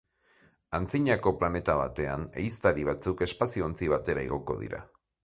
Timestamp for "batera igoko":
3.97-4.57